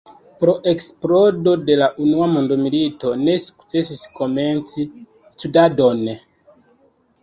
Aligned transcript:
Pro 0.43 0.53
eksplodo 0.69 1.53
de 1.67 1.75
la 1.83 1.91
unua 2.07 2.31
mondmilito 2.33 3.13
ne 3.27 3.37
sukcesis 3.47 4.05
komenci 4.19 4.91
studadon. 5.39 6.07